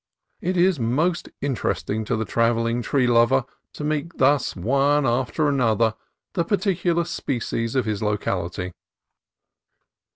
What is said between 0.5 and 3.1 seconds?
is most interesting to the trav elling tree